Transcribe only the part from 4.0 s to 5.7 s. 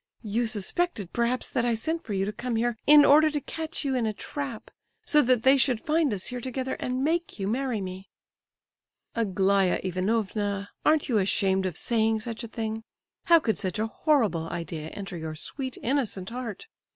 a trap, so that they